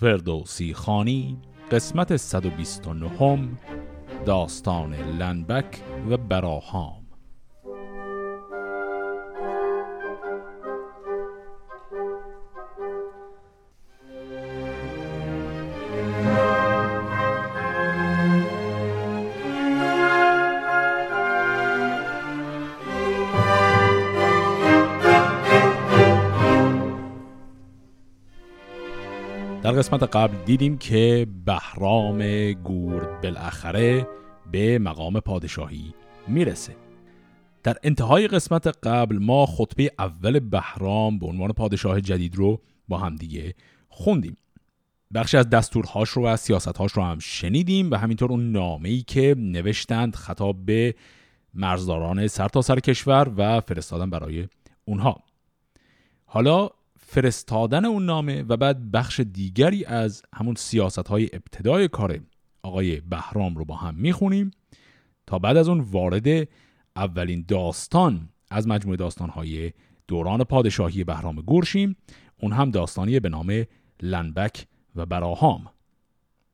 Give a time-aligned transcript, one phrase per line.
[0.00, 1.36] فردوسی خانی
[1.70, 3.48] قسمت 129
[4.26, 7.05] داستان لنبک و براهام.
[29.76, 34.08] قسمت قبل دیدیم که بهرام گور بالاخره
[34.52, 35.94] به مقام پادشاهی
[36.28, 36.76] می‌رسه.
[37.62, 43.16] در انتهای قسمت قبل ما خطبه اول بهرام به عنوان پادشاه جدید رو با هم
[43.16, 43.54] دیگه
[43.88, 44.36] خوندیم.
[45.14, 49.34] بخشی از دستورهاش رو و سیاستهاش رو هم شنیدیم و همینطور اون نامه ای که
[49.38, 50.94] نوشتند خطاب به
[51.54, 54.48] مرزداران سرتاسر سر کشور و فرستادن برای
[54.84, 55.22] اونها.
[56.24, 56.68] حالا
[57.08, 62.20] فرستادن اون نامه و بعد بخش دیگری از همون سیاست های ابتدای کار
[62.62, 64.50] آقای بهرام رو با هم می‌خونیم
[65.26, 66.48] تا بعد از اون وارد
[66.96, 69.72] اولین داستان از مجموعه داستان های
[70.08, 71.96] دوران پادشاهی بهرام گورشیم
[72.40, 73.64] اون هم داستانی به نام
[74.02, 75.66] لنبک و براهام.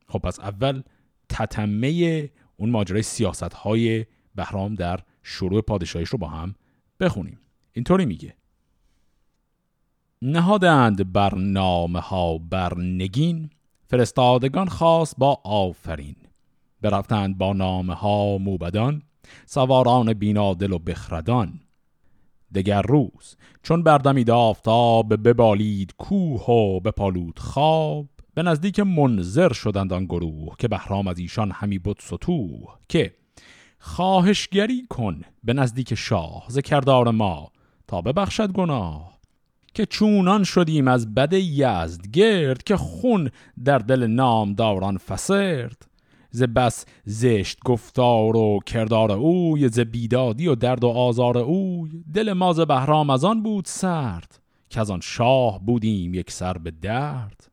[0.09, 0.83] خب پس اول
[1.29, 6.55] تتمه اون ماجرای سیاست های بهرام در شروع پادشاهیش رو با هم
[7.01, 7.39] بخونیم.
[7.73, 8.35] اینطوری میگه.
[10.25, 13.51] نهادند بر نامه ها بر نگین
[13.87, 16.17] فرستادگان خواست با آفرین.
[16.81, 19.03] برفتند با نامه ها موبدان
[19.47, 21.61] سواران بینادل و بخردان.
[22.55, 30.05] دگر روز چون بردمید آفتاب ببالید کوه و بپالود خواب به نزدیک منظر شدند آن
[30.05, 33.15] گروه که بهرام از ایشان همی بود سطوح که
[33.79, 37.53] خواهشگری کن به نزدیک شاه ز کردار ما
[37.87, 39.12] تا ببخشد گناه.
[39.75, 43.31] که چونان شدیم از بد یزد گرد که خون
[43.65, 45.87] در دل نامداران فسرد.
[46.31, 52.33] ز بس زشت گفتار و کردار اوی ز بیدادی و درد و آزار اوی دل
[52.33, 54.39] ما ز بهرام از آن بود سرد
[54.71, 57.51] که از آن شاه بودیم یک سر به درد.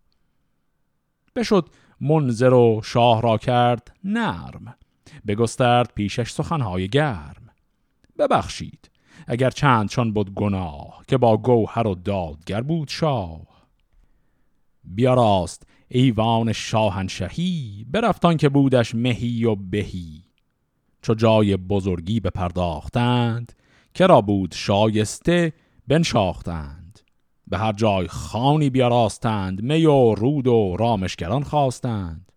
[1.36, 1.70] بشد
[2.02, 4.76] منظر و شاه را کرد نرم
[5.28, 7.50] بگسترد پیشش سخنهای گرم.
[8.20, 8.90] ببخشید
[9.28, 13.42] اگر چند چون بود گناه که با گوهر و دادگر بود شاه.
[14.84, 20.24] بیاراست ایوان شاهنشهی برفتان که بودش مهی و بهی.
[21.02, 23.54] چو جای بزرگی بپرداختند
[23.94, 25.54] که را بود شایسته
[25.88, 27.00] بنشاختند.
[27.48, 32.32] به هر جای خانی بیاراستند می و رود و رامشگران خواستند.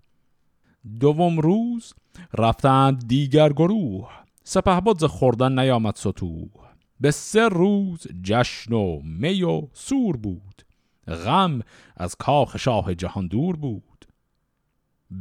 [1.00, 1.94] دوم روز
[2.38, 4.10] رفتند دیگر گروه
[4.44, 6.61] سپه خوردن نیامد سطوح
[7.02, 10.62] به سه روز جشن و می و سور بود.
[11.06, 11.60] غم
[11.96, 14.06] از کاخ شاه جهان دور بود.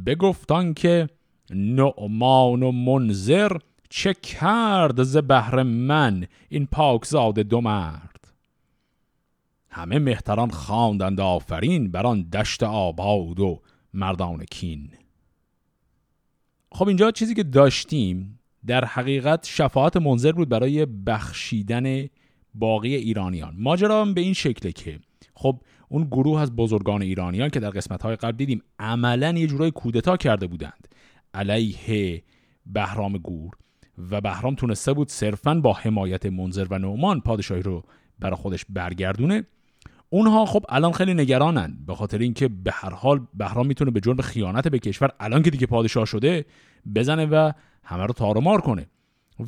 [0.06, 1.08] بگفتان که
[1.50, 3.56] نعمان و منظر
[3.90, 8.32] چه کرد ز بهر من این پاکزاد دو مرد.
[9.70, 13.60] همه مهتران خواندند آفرین بر آن دشت آباد و
[13.94, 14.90] مردان کین.
[16.72, 22.06] خب اینجا چیزی که داشتیم در حقیقت شفاعت منظر بود برای بخشیدن
[22.54, 23.54] باقی ایرانیان.
[23.58, 24.98] ماجرا به این شکله که
[25.34, 29.70] خب اون گروه از بزرگان ایرانیان که در قسمت های قبل دیدیم عملا یه جورای
[29.70, 30.88] کودتا کرده بودند.
[31.34, 32.22] علیه
[32.66, 33.54] بهرام گور
[34.10, 37.82] و بهرام تونسته بود صرفا با حمایت منظر و نومان پادشاهی رو
[38.18, 39.44] برای خودش برگردونه.
[40.10, 44.20] اونها خب الان خیلی نگرانن به خاطر اینکه به هر حال بهرام می‌تونه به جرم
[44.20, 46.44] خیانت به کشور الان که دیگه پادشاه شده
[46.94, 47.52] بزنه و
[47.84, 48.86] همه رو تارمار کنه.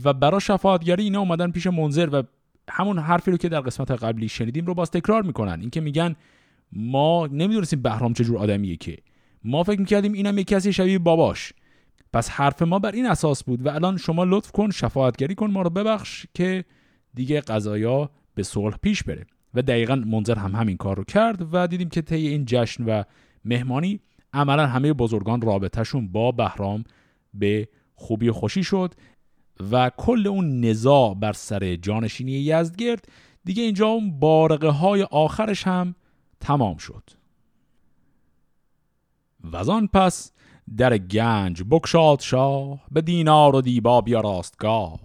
[0.05, 2.23] و برای شفاعتگری اینا اومدن پیش منظر و
[2.71, 5.61] همون حرفی رو که در قسمت قبلی شنیدیم رو باز تکرار می‌کنن.
[5.61, 6.17] اینکه میگن
[6.73, 8.99] ما نمی‌دونستیم بهرام چجور آدمیه که.
[9.45, 11.53] ما فکر می‌کردیم اینم یک کسی شبیه باباش.
[12.13, 15.63] پس حرف ما بر این اساس بود و الان شما لطف کن شفاعتگری کن ما
[15.63, 16.65] رو ببخش که
[17.15, 19.27] دیگه قضایا به صلح پیش بره.
[19.55, 23.03] و دقیقا منظر هم همین کار رو کرد و دیدیم که طی این جشن و
[23.45, 24.01] مهمانی
[24.33, 26.85] عملا همه بزرگان رابطهشون با بهرام
[27.35, 28.95] به خوبی و خوشی شد
[29.71, 33.09] و کل اون نزاع بر سر جانشینی یزدگرد
[33.45, 35.95] دیگه اینجا اون بارقه های آخرش هم
[36.41, 37.11] تمام شد.
[39.45, 40.33] و آن پس
[40.77, 45.01] در گنج بکشاد شاه به دینار و دیبا یا راستگاه.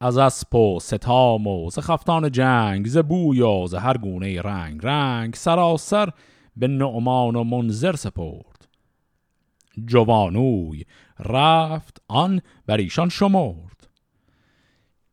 [0.00, 4.80] از اسب و ستام و ز خفتان جنگ ز بوی و ز هر گونه رنگ
[4.82, 6.10] رنگ سراسر
[6.56, 8.68] به نعمان و منظر سپرد.
[9.86, 10.84] جوانوی
[11.24, 13.88] رفت آن بر ایشان شمرد.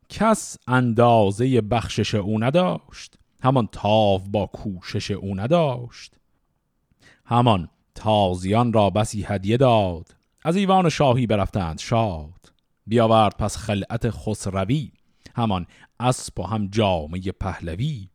[0.09, 6.15] کس اندازه بخشش او نداشت همان تاو با کوشش او نداشت.
[7.25, 12.53] همان تازیان را بسی هدیه داد از ایوان شاهی برفتند شاد.
[12.87, 14.91] بیاورد پس خلعت خسروی
[15.35, 15.67] همان
[15.99, 18.09] اسب و هم جامعه پهلوی.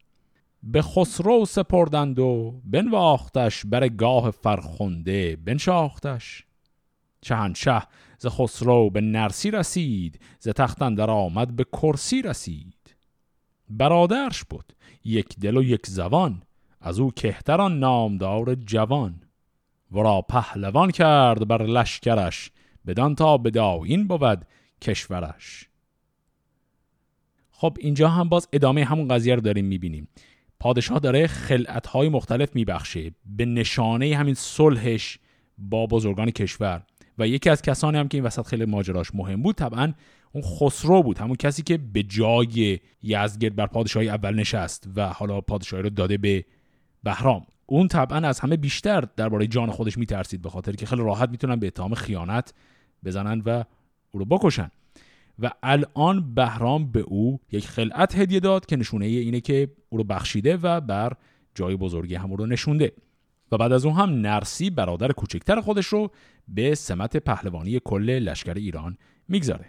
[0.63, 6.47] به خسرو سپردند و بنواختش بر گاه فرخنده بنشاختش.
[7.25, 7.83] شهنشه
[8.19, 12.97] ز خسرو به نرسی رسید ز تختن در آمد به کرسی رسید.
[13.71, 14.73] برادرش بود
[15.05, 16.43] یک دل و یک زبان
[16.81, 19.23] از او کهتران نامدار جوان.
[19.93, 22.51] ورا پهلوان کرد بر لشکرش
[22.87, 23.43] بدان تا
[23.85, 24.47] این بود
[24.83, 25.69] کشورش.
[27.51, 30.09] خب اینجا هم باز ادامه همون قضیه رو داریم می‌بینیم.
[30.61, 35.19] پادشاه داره خلعتهای مختلف میبخشه به نشانه همین صلحش
[35.59, 36.83] با بزرگان کشور.
[37.19, 39.93] و یکی از کسانی هم که این وسط خیلی ماجراش مهم بود طبعا
[40.33, 45.41] اون خسرو بود همون کسی که به جای یزدگرد بر پادشاهی اول نشست و حالا
[45.41, 46.45] پادشاهی رو داده به
[47.03, 47.47] بهرام.
[47.67, 51.57] اون طبعا از همه بیشتر درباره جان خودش میترسید به خاطر که خیلی راحت می‌تونن
[51.57, 52.55] به اتهام خیانت
[53.05, 53.65] بزنن و
[54.11, 54.71] او رو بکشن.
[55.39, 60.05] و الان بهرام به او یک خلعت هدیه داد که نشونه اینه که او رو
[60.05, 61.13] بخشیده و بر
[61.55, 62.93] جای بزرگی هم رو نشونده.
[63.53, 66.11] و بعد از اون هم نرسی برادر کوچکتر خودش رو
[66.49, 68.97] به سمت پهلوانی کل لشکر ایران
[69.29, 69.67] می‌گذاره.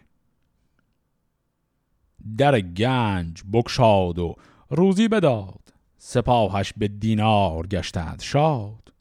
[2.38, 4.36] در گنج بکشاد و
[4.70, 8.94] روزی بداد سپاهش به دینار گشتند شاد.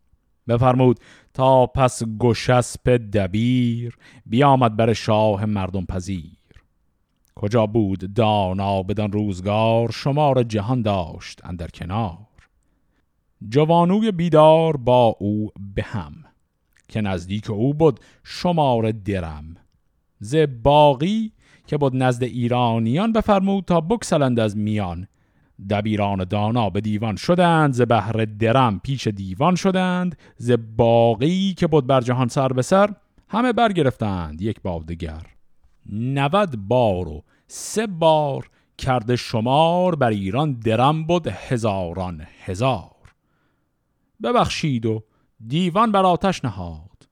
[0.48, 1.00] بفرمود
[1.34, 6.32] تا پس گشسپ دبیر بیامد بر شاه مردم پذیر.
[7.34, 12.18] کجا بود دانا بدان روزگار شمار جهان داشت اندر کنار.
[13.48, 16.14] جوانوی بیدار با او به هم
[16.88, 19.56] که نزدیک او بود شمار درم.
[20.20, 21.32] ز باقی
[21.66, 25.06] که بود نزد ایرانیان بفرمود تا بکسلند از میان.
[25.70, 30.18] دبیران دانا به دیوان شدند ز بهر درم پیش دیوان شدند.
[30.36, 32.94] ز باقی که بود بر جهان سر به سر
[33.28, 35.26] همه برگرفتند یک بار دگر
[35.92, 42.91] نود بار و سه بار کرده شمار بر ایران درم بود هزاران هزار.
[44.22, 45.04] ببخشید و
[45.46, 47.08] دیوان بر آتش نهاد.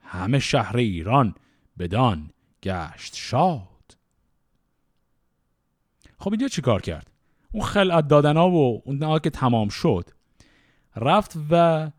[0.00, 1.34] همه شهر ایران
[1.78, 2.30] بدان
[2.62, 3.96] گشت شاد.
[6.18, 7.10] خب اینجا چی کار کرد؟
[7.52, 10.10] اون خلعت دادن ها و اون که تمام شد
[10.96, 11.90] رفت و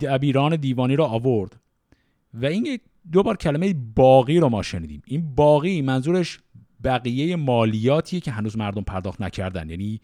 [0.00, 1.60] دبیران دیوانی رو آورد.
[2.34, 2.78] و این
[3.12, 5.02] دو بار کلمه باقی رو ما شنیدیم.
[5.06, 6.38] این باقی منظورش
[6.84, 9.70] بقیه مالیاتیه که هنوز مردم پرداخت نکردن.
[9.70, 10.00] یعنی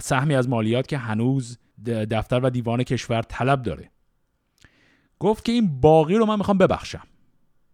[0.00, 3.90] سهمی از مالیات که هنوز دفتر و دیوان کشور طلب داره.
[5.18, 7.06] گفت که این باقی رو من می‌خوام ببخشم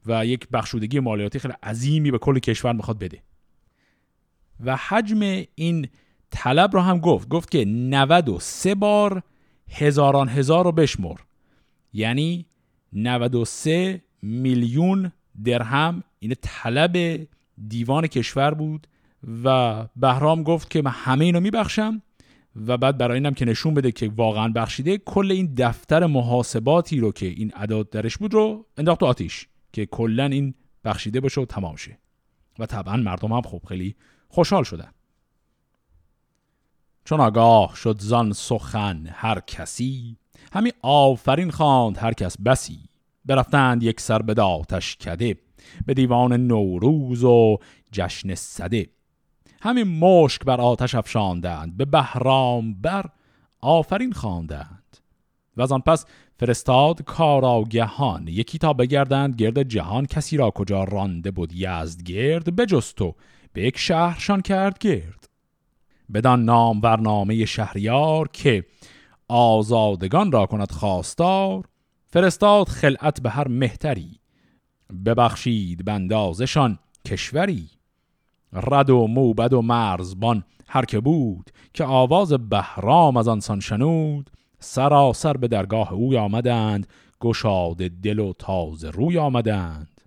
[0.07, 3.23] و یک بخشودگی مالیاتی خیلی عظیمی به کل کشور می‌خواد بده.
[4.65, 5.89] و حجم این
[6.31, 7.29] طلب رو هم گفت.
[7.29, 9.23] گفت که 93 بار
[9.71, 11.17] هزاران هزار رو بشمر.
[11.93, 12.47] یعنی
[12.93, 15.13] 93 میلیون
[15.45, 16.05] درهم.
[16.19, 17.27] این طلب
[17.69, 18.87] دیوان کشور بود
[19.45, 22.03] و بهرام گفت که من همه اینو میبخشم.
[22.57, 27.13] و بعد برای اینم که نشون بده که واقعا بخشیده کل این دفتر محاسباتی رو
[27.13, 30.55] که این عداد درش بود رو انداخت آتیش که کلا این
[30.85, 31.99] بخشیده باشه و تمام شه.
[32.59, 33.97] و طبعا مردم هم خب خیلی
[34.29, 34.91] خوشحال شدن.
[37.05, 40.17] چون آگاه شد زان سخن هر کسی
[40.53, 42.79] همین آفرین خواند هر کس بسی.
[43.25, 45.37] برفتند یک سر به داتش کده
[45.87, 47.59] به دیوان نوروز و
[47.93, 48.87] جشن صده.
[49.61, 53.07] همین مشک بر آتش افشاندند به بهرام بر
[53.61, 54.97] آفرین خواندند.
[55.57, 61.31] و از آن پس فرستاد کاراگهان یکی تا بگردند گرد جهان کسی را کجا رانده
[61.31, 63.15] بود یزد گرد بجست و
[63.53, 65.29] به یک شهرشان کرد گرد.
[66.15, 68.65] بدان نام ورنامه شهریار که
[69.29, 71.65] آزادگان را کند خواستار
[72.07, 74.21] فرستاد خلعت به هر مهتری
[75.07, 77.80] ببخشید بندازشان کشوری.
[78.53, 85.37] رد و موبد و مرزبان هر که بود که آواز بهرام از آنسان شنود سراسر
[85.37, 86.87] به درگاه اوی آمدند
[87.21, 90.01] گشاد دل و تازه روی آمدند.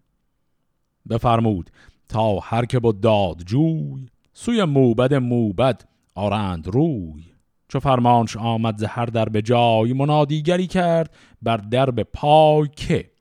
[1.09, 1.69] بفرمود
[2.09, 5.81] تا هر که بود داد جوی سوی موبد موبد
[6.15, 7.23] آرند روی.
[7.67, 13.11] چو فرمانش آمد زهر در به جای منادیگری کرد بر درب پای که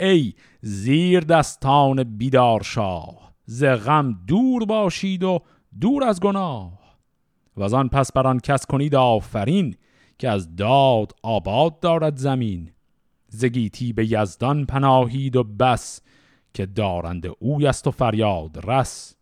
[0.00, 3.25] ای زیر دستان بیدار شاه!
[3.46, 5.38] ز غم دور باشید و
[5.80, 6.78] دور از گناه.
[7.56, 9.76] و از آن پس بر آن کس کنید آفرین
[10.18, 12.70] که از داد آباد دارد زمین.
[13.28, 16.00] زگیتی به یزدان پناهید و بس
[16.54, 19.16] که دارند اوی است و فریاد رس.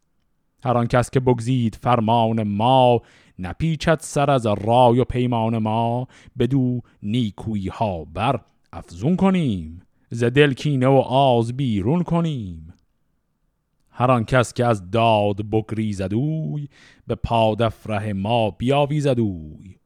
[0.65, 3.01] هر آن کس که بگزید فرمان ما
[3.39, 6.07] نپیچد سر از رای و پیمان ما.
[6.39, 8.41] بدو نیکویی ها بر
[8.73, 12.74] افزون کنیم ز دل کینه و آز بیرون کنیم.
[13.97, 16.69] هر آن کس که از داد بگریزد اوی
[17.07, 19.77] به پادفره ما بیاویزد اوی.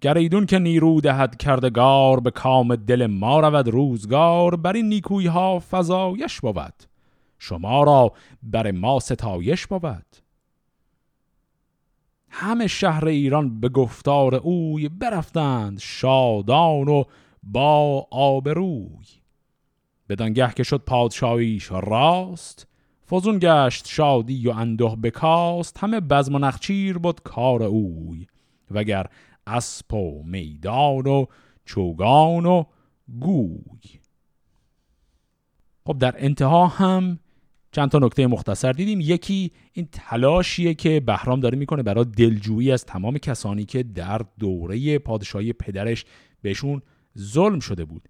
[0.00, 5.58] گریدون که نیرو دهد کردگار به کام دل ما رود روزگار بر این نیکوی ها
[5.58, 6.74] فضایش بود.
[7.38, 8.12] شما را
[8.42, 10.16] بر ما ستایش بود.
[12.30, 17.04] همه شهر ایران به گفتار اوی برفتند شادان و
[17.42, 19.06] با آبروی.
[20.08, 22.66] بدانگه که شد پادشاهیش راست
[23.10, 28.26] فزون گشت شادی و اندوه بکاست همه بزم و نخچیر بود کار اوی.
[28.70, 29.06] وگر
[29.46, 31.26] اسب و میدان و
[31.64, 32.64] چوگان و
[33.20, 34.00] گوی.
[35.86, 37.18] خب در انتها هم
[37.72, 39.00] چند تا نکته مختصر دیدیم.
[39.00, 44.98] یکی این تلاشیه که بهرام داره می‌کنه برای دلجویی از تمام کسانی که در دوره
[44.98, 46.04] پادشاهی پدرش
[46.42, 46.82] بهشون
[47.18, 48.08] ظلم شده بود.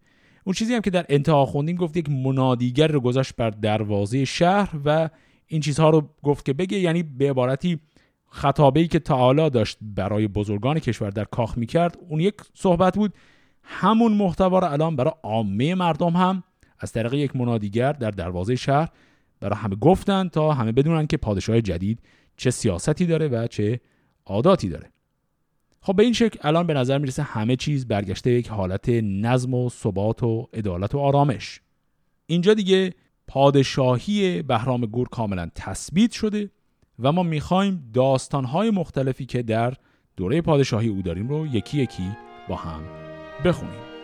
[0.48, 4.70] اون چیزی هم که در انتها خوندیم گفت یک منادیگر رو گذاشت بر دروازه شهر
[4.84, 5.08] و
[5.46, 7.80] این چیزها رو گفت که بگه یعنی به عبارتی
[8.28, 11.98] خطابه ای که تعالی داشت برای بزرگان کشور در کاخ می‌کرد.
[12.08, 13.14] اون یک صحبت بود.
[13.62, 16.42] همون محتوا رو الان برای عامه مردم هم
[16.78, 18.88] از طریق یک منادیگر در دروازه شهر
[19.40, 22.00] برای همه گفتن تا همه بدونن که پادشاه جدید
[22.36, 23.80] چه سیاستی داره و چه
[24.26, 24.90] عاداتی داره.
[25.80, 29.68] خب به این شکل الان به نظر می‌رسه همه چیز برگشته یک حالت نظم و
[29.68, 31.60] ثبات و عدالت و آرامش.
[32.26, 32.94] اینجا دیگه
[33.28, 36.50] پادشاهی بهرام گور کاملا تثبیت شده
[36.98, 39.74] و ما می‌خوایم داستانهای مختلفی که در
[40.16, 42.10] دوره پادشاهی او داریم رو یکی یکی
[42.48, 42.82] با هم
[43.44, 43.97] بخونیم.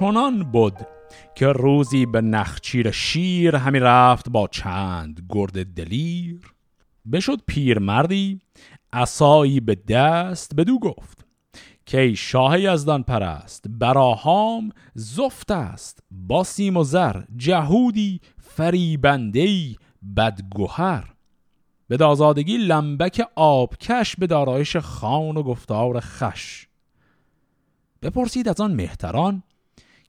[0.00, 0.76] چنان بود
[1.34, 6.40] که روزی به نخچیر شیر همی رفت با چند گرد دلیر.
[7.12, 8.40] بشد پیرمردی
[8.92, 11.26] عصایی به دست بدو گفت
[11.86, 19.76] که ای شاه یزدان پرست براهام زفت است با سیم و زر جهودی فریبندهی
[20.16, 21.14] بدگوهر
[21.88, 26.66] به دازادگی لنبک آبکش به دارایش خان و گفتار خش.
[28.02, 29.42] بپرسید از آن مهتران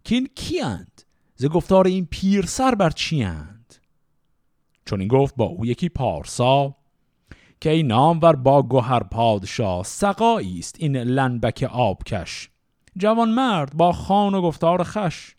[0.03, 1.01] که این کیند
[1.36, 3.75] ز گفتار این پیرسر بر چیند
[4.86, 6.75] چون این گفت با او یکی پارسا
[7.62, 12.50] که ای نامور با گوهر پادشاه سقایی است این لنبک آبکش.
[12.98, 15.36] جوان مرد با خان و گفتار خش.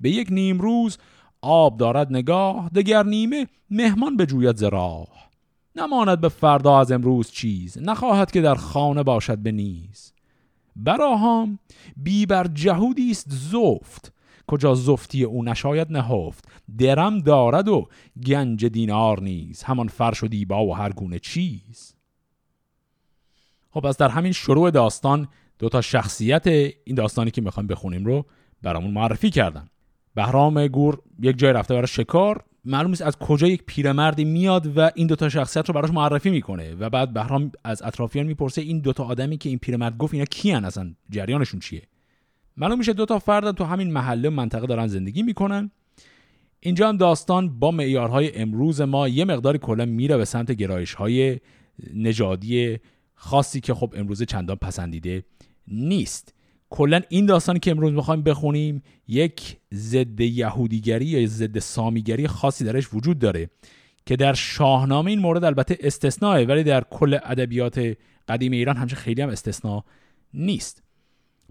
[0.00, 0.98] به یک نیم روز
[1.42, 5.30] آب دارد نگاه دگر نیمه مهمان بجوید ز راه.
[5.76, 10.12] نماند به فردا از امروز چیز نخواهد که در خانه باشد به نیز.
[10.76, 11.58] براهام
[11.96, 14.12] بی بر جهودی است زفت.
[14.46, 16.48] کجا زفتی او نشاید نهفت.
[16.78, 17.88] درم دارد و
[18.26, 19.62] گنج دینار نیز.
[19.62, 21.94] همان فرش و دیبا و هر گونه چیز.
[23.70, 25.28] خب از در همین شروع داستان
[25.58, 28.26] دو تا شخصیت این داستانی که می‌خوایم بخونیم رو
[28.62, 29.68] برامون معرفی کردن.
[30.14, 34.90] بهرام گور یک جای رفته برای شکار معلوم نیست از کجا یک پیرمردی میاد و
[34.94, 36.74] این دوتا شخصیت رو براش معرفی می‌کنه.
[36.74, 40.64] و بعد بهرام از اطرافیان می‌پرسه این دوتا آدمی که این پیرمرد گفت اینا کیان
[40.64, 41.82] اصلا؟ جریانشون چیه؟
[42.56, 45.70] معلوم میشه دوتا فرد تو همین محله منطقه دارن زندگی می‌کنن.
[46.60, 49.08] اینجا هم داستان با معیارهای امروز ما.
[49.08, 51.40] یه مقداری کلا میره به سمت گرایش های
[51.94, 52.78] نژادی
[53.14, 55.24] خاصی که خب امروز چندان پسندیده
[55.68, 56.34] نیست.
[56.70, 62.94] کلا این داستانی که امروز می‌خوایم بخونیم یک ضد یهودیگری یا ضد سامیگری خاصی درش
[62.94, 63.50] وجود داره
[64.06, 67.96] که در شاهنامه این مورد البته استثناءه ولی در کل ادبیات
[68.28, 69.82] قدیم ایران همچه خیلی هم استثناء
[70.34, 70.82] نیست.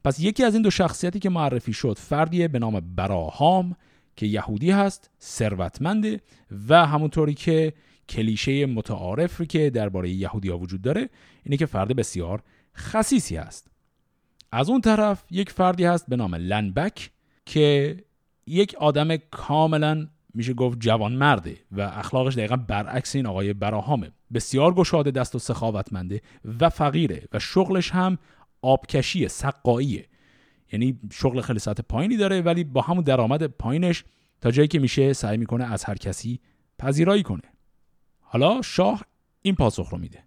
[0.04, 3.76] پس یکی از این دو شخصیتی که معرفی شد فردیه به نام براهام
[4.16, 6.22] که یهودی هست ثروتمنده
[6.70, 7.74] و همونطوری که
[8.10, 11.10] کلیشه متعارفی که درباره یهودی ها وجود داره
[11.44, 12.44] اینه که فرد بسیار
[12.78, 13.75] خصیصی هست.
[14.52, 17.12] از اون طرف یک فردی هست به نام لنبک
[17.46, 17.98] که
[18.48, 24.12] یک آدم کاملا میشه گفت جوان مرده و اخلاقش دقیقا برعکس این آقای براهامه.
[24.34, 26.22] بسیار گشاده دست و سخاوتمنده
[26.60, 28.18] و فقیره و شغلش هم
[28.62, 30.06] آبکشی سقاییه.
[30.72, 34.04] یعنی شغل خیلی ساعت پایینی داره ولی با همون درآمد پایینش
[34.42, 36.40] تا جایی که میشه سعی می‌کنه از هر کسی
[36.80, 37.42] پذیرایی کنه.
[38.20, 39.02] حالا شاه
[39.42, 40.24] این پاسخ رو میده.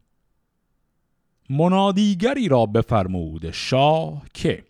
[1.51, 4.65] منادیگری را بفرمود شاه که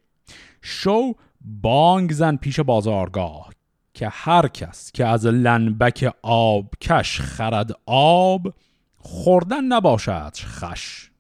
[0.63, 3.51] شو بانگ زن پیش بازارگاه
[3.95, 8.55] که هر کس که از لنبک آب کش خرد آب
[8.97, 11.11] خوردن نباشد خش.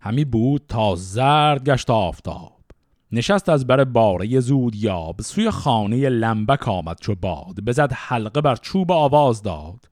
[0.00, 2.60] همی بود تا زرد گشت آفتاب.
[3.12, 7.60] نشست از بر باره زود یاب سوی خانه لنبک آمد چو باد.
[7.60, 9.88] بزد حلقه بر چوب آواز داد.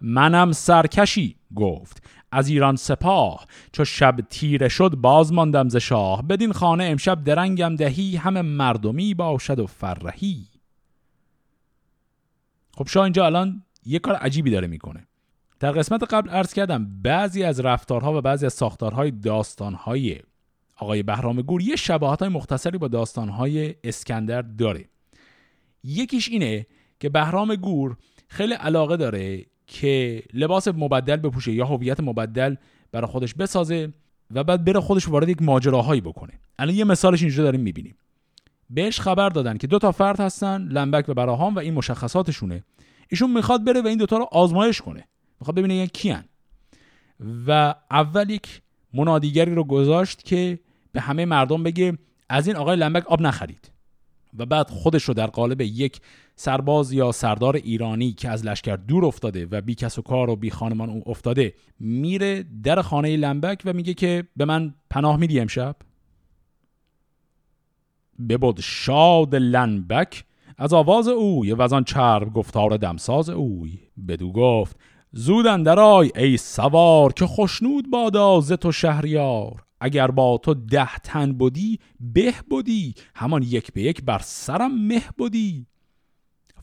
[0.00, 2.02] منم سرکشی گفت.
[2.32, 3.46] از ایران سپاه.
[3.72, 6.22] چو شب تیره شد باز ماندم ز شاه.
[6.22, 10.46] بدین خانه امشب درنگم دهی همه مردمی باشد و فرهی.
[12.74, 15.06] خب شاه اینجا الان یه کار عجیبی داره می‌کنه.
[15.60, 20.20] در قسمت قبل عرض کردم بعضی از رفتارها و بعضی از ساختارهای داستانهای
[20.76, 24.84] آقای بهرام گور یه شباهت های مختصری با داستانهای اسکندر داره.
[25.84, 26.66] یکیش اینه
[27.00, 27.96] که بهرام گور
[28.28, 32.54] خیلی علاقه داره که لباس مبدل بپوشه یا هویت مبدل
[32.92, 33.92] برای خودش بسازه
[34.30, 36.32] و بعد بره خودش وارد یک ماجراهایی بکنه.
[36.58, 37.96] الان یه مثالش اینجا داریم می‌بینیم.
[38.70, 42.64] بهش خبر دادن که دو تا فرد هستن لنبک و براهام و این مشخصاتشونه.
[43.08, 45.08] ایشون می‌خواد بره و این دوتا رو آزمایش کنه.
[45.40, 46.24] می‌خواد ببینه یعنی کیان.
[47.46, 48.62] و اول یک
[48.94, 50.58] منادیگری رو گذاشت که
[50.92, 51.98] به همه مردم بگه
[52.28, 53.70] از این آقای لنبک آب نخرید.
[54.38, 56.00] و بعد خودش رو در قالب یک
[56.42, 60.36] سرباز یا سردار ایرانی که از لشکر دور افتاده و بی کس و کار و
[60.36, 65.40] بی خانمان او افتاده میره در خانه لنبک و میگه که به من پناه میدی
[65.40, 65.76] امشب؟
[68.28, 70.24] ببود شاد لنبک.
[70.58, 73.78] از آواز اوی و از آن چرب گفتار دمساز اوی.
[74.08, 74.76] بدو گفت
[75.12, 79.64] زودن درای ای سوار که خوشنود بادا ز تو شهریار.
[79.80, 85.02] اگر با تو ده تن بودی به بودی همان یک به یک بر سرم مه
[85.18, 85.66] بودی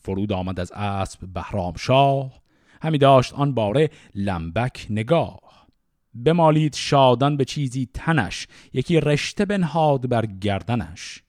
[0.00, 2.42] فرود آمد از اسب بهرام شاه
[2.82, 5.66] همی داشت آن باره لمبک نگاه.
[6.24, 11.22] بمالید شادان به چیزی تنش یکی رشته بنهاد بر گردنش.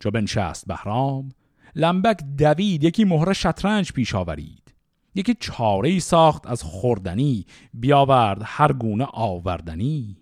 [0.00, 1.28] چو بنشست بهرام
[1.74, 4.74] لمبک دوید یکی مهره شطرنج پیش آورید.
[5.14, 10.16] یکی چاره ساخت از خوردنی بیاورد هر گونه آوردنی.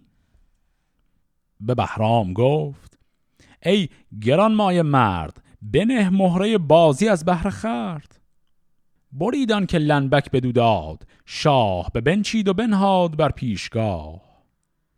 [1.61, 2.99] به بهرام گفت
[3.63, 3.89] ای
[4.21, 8.21] گران مای مرد بنه مهره بازی از بهر خرد.
[9.13, 14.21] بریدان که لنبک بدو داد شاه به بنچید و بنهاد بر پیشگاه.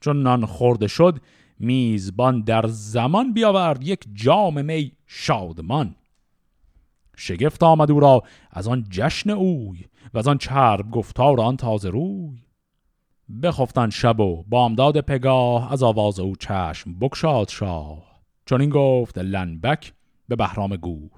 [0.01, 1.21] چون نان خورده شد
[1.59, 5.95] میزبان در زمان بیاورد یک جام می شادمان.
[7.17, 11.91] شگفت آمد او را از آن جشن اوی و از آن چرب گفتار آن تازه
[11.91, 12.39] روی.
[13.43, 18.21] بخفتن شب و بامداد پگاه از آواز او چشم بکشاد شاه.
[18.47, 19.93] چون این گفت لنبک
[20.29, 21.11] به بهرام گور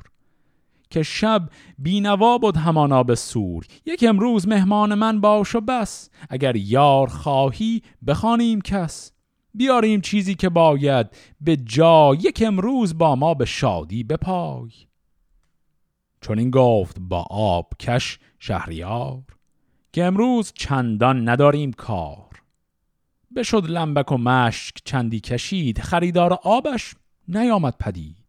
[0.91, 3.67] که شب بینوا بود همانا به سور.
[3.87, 9.13] یک امروز مهمان من باش و بس اگر یار خواهی بخوانیم کس.
[9.55, 11.07] بیاریم چیزی که باید
[11.41, 14.71] به جا یک امروز با ما به شادی بپای.
[16.21, 19.23] چون این گفت با آب کش شهریار
[19.93, 22.43] که امروز چندان نداریم کار.
[23.37, 26.95] بشد لنبک و مشک چندی کشید خریدار آبش
[27.29, 28.20] نیامد پدید.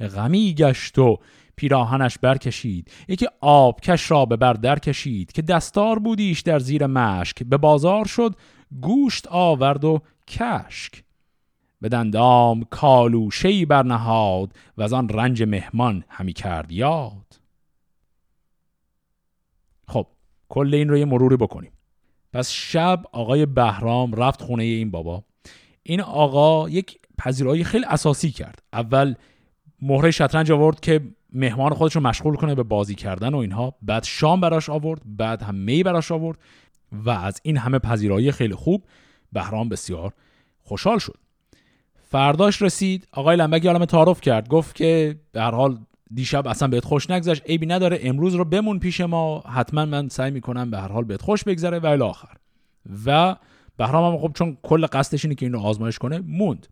[0.00, 1.18] غمی گشت و
[1.56, 2.90] پیراهنش برکشید.
[3.08, 7.42] یکی آبکش را به بر کشید که دستار بودیش در زیر مشک.
[7.42, 8.34] به بازار شد
[8.80, 11.04] گوشت آورد و کشک.
[11.80, 17.40] به دندام کالوشهی برنهاد و از آن رنج مهمان همی کرد یاد.
[19.88, 20.06] خب
[20.48, 21.72] کل این رو یه مروری بکنیم.
[22.32, 25.24] پس شب آقای بهرام رفت خونه این بابا.
[25.82, 28.62] این آقا یک پذیرایی خیلی اساسی کرد.
[28.72, 29.14] اول
[29.82, 31.00] مهره شطرنج آورد که
[31.32, 33.74] مهمان خودش رو مشغول کنه به بازی کردن و اینها.
[33.82, 36.38] بعد شام براش آورد بعد هم می براش آورد
[36.92, 38.84] و از این همه پذیرایی خیلی خوب
[39.32, 40.12] بهرام بسیار
[40.62, 41.16] خوشحال شد.
[42.10, 45.78] فرداش رسید آقای لنبک عالم تعارف کرد گفت که به هر حال
[46.14, 50.30] دیشب اصلا بهت خوش نگذشت عیبی نداره امروز رو بمون پیش ما حتما من سعی
[50.30, 52.36] می‌کنم به هر حال بهت خوش بگذره و الاخر
[53.06, 53.36] و
[53.76, 56.66] بهرام هم خب چون کل قصدش اینه که اینو آزمایش کنه موند.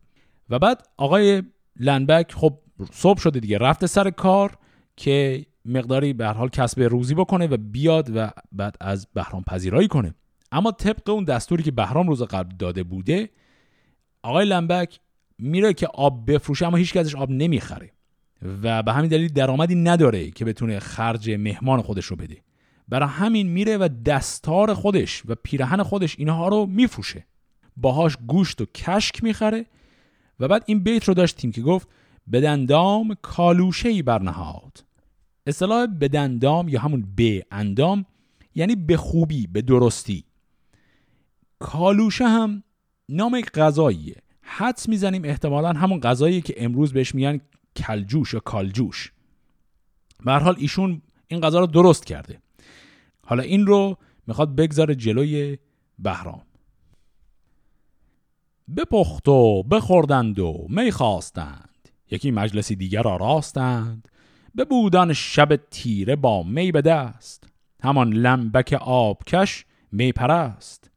[0.51, 1.43] و بعد آقای
[1.81, 2.59] لنبک خب
[2.93, 3.59] صبح شده دیگه.
[3.59, 4.59] رفته سر کار
[4.97, 9.89] که مقداری به هر حال کسب روزی بکنه و بیاد و بعد از بهرام پذیرایی
[9.89, 10.15] کنه.
[10.53, 13.31] اما طبق اون دستوری که بهرام روز قبل داده بوده
[14.23, 15.01] آقای لنبک
[15.39, 17.91] میره که آب بفروشه اما هیچ ازش آب نمی‌خره.
[18.63, 22.37] و به همین دلیل درآمدی نداره که بتونه خرج مهمان خودش رو بده.
[22.89, 27.27] برای همین میره و دستار خودش و پیرهن خودش اینها رو میفروشه.
[27.77, 29.67] باهاش گوشت و کشک می‌خره
[30.41, 31.89] و بعد این بیت رو داشتیم که گفت
[32.33, 34.85] بدندام کالوشه ای برنهاد.
[35.47, 38.07] اصطلاح بدندام یا همون به اندام
[38.55, 40.25] یعنی به خوبی به درستی.
[41.59, 42.63] کالوشه هم
[43.09, 44.17] نام یک غذاییه.
[44.43, 47.41] حدس می‌زنیم احتمالا همون غذایی که امروز بهش میگن
[47.77, 49.13] کلجوش یا کالجوش.
[50.25, 52.39] به حال ایشون این غذا رو درست کرده.
[53.27, 55.59] حالا این رو می‌خواد بگذاره جلوی
[55.99, 56.43] بهرام.
[58.77, 61.76] بپخت و بخوردند و می خواستند
[62.11, 64.09] یکی مجلسی دیگر را راستند.
[64.55, 67.49] به بودن شب تیره با می به دست.
[67.83, 70.91] همان لنبک آبکش می پرست.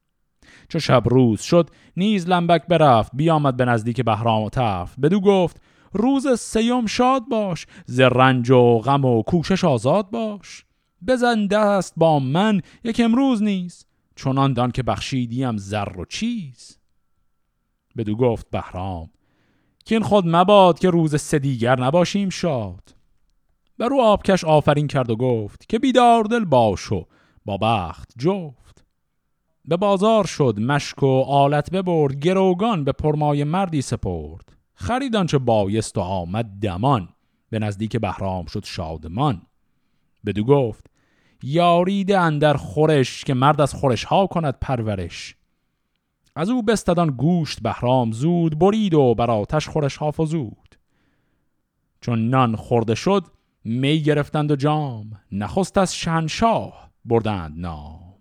[0.69, 3.11] چو شب روز شد نیز لنبک برفت.
[3.15, 4.99] بیامد به نزدیک بهرام و تفت.
[4.99, 5.61] بدو گفت
[5.93, 10.65] روز سیوم شاد باش ز رنج و غم و کوشش آزاد باش.
[11.07, 16.77] بزن دست با من یک امروز نیست چنان دان که بخشیدیم زر و چیز.
[17.97, 19.09] بدو گفت بهرام
[19.89, 22.95] که این خود مباد که روز سه دیگر نباشیم شاد.
[23.78, 27.06] بر او آبکش آفرین کرد و گفت که بیدار دل باش و
[27.45, 28.86] با بخت جفت.
[29.65, 34.58] به بازار شد مشک و آلت ببرد گروگان به پرمای مردی سپرد.
[34.73, 37.10] خریدان چه بایست و آمد دمان
[37.49, 39.41] به نزدیک بهرام شد شادمان.
[40.25, 40.86] بدو گفت
[41.43, 45.36] یاریده اندر خورش که مرد از خورش ها کند پرورش.
[46.35, 50.75] از او بستدان گوشت بهرام زود برید و بر آتش خورش ها فزود
[52.01, 53.25] چون نان خورده شد
[53.63, 58.13] می گرفتند و جام نخست از شهنشاه بردند نام.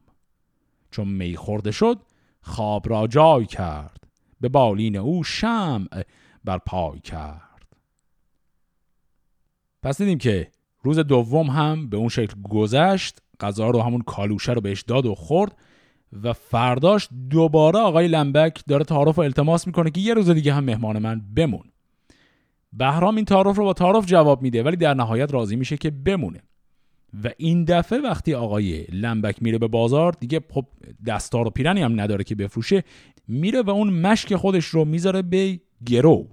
[0.90, 1.98] چون می خورده شد
[2.40, 4.04] خواب را جای کرد
[4.40, 6.04] به بالین او شمع
[6.44, 7.76] بر پای کرد.
[9.82, 10.50] پس دیدیم که
[10.82, 15.14] روز دوم هم به اون شکل گذشت غذا رو همون کالوشه رو بهش داد و
[15.14, 15.56] خورد.
[16.22, 20.64] و فرداش دوباره آقای لنبک داره تعارف و التماس می‌کنه که یه روز دیگه هم
[20.64, 21.64] مهمان من بمون.
[22.72, 26.42] بهرام این تعارف رو با تعارف جواب میده ولی در نهایت راضی میشه که بمونه.
[27.24, 30.64] و این دفعه وقتی آقای لنبک میره به بازار دیگه خب
[31.06, 32.84] دستار و پیرنی هم نداره که بفروشه
[33.28, 36.28] میره و اون مشک خودش رو می‌ذاره به گرو.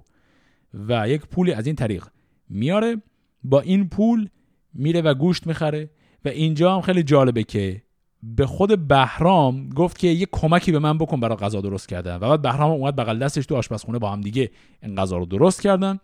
[0.88, 2.04] و یک پولی از این طریق
[2.48, 3.02] میاره
[3.44, 4.28] با این پول
[4.74, 5.90] میره و گوشت می‌خره.
[6.24, 7.82] و اینجا هم خیلی جالبه که
[8.34, 12.16] به خود بهرام گفت که یه کمکی به من بکن برای غذا درست کردن.
[12.16, 14.50] و بعد بهرام اومد بغل دستش تو آشپزخونه با هم دیگه
[14.82, 15.98] این غذا رو درست کردن